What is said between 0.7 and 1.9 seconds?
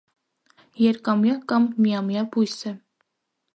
Երկամյա կամ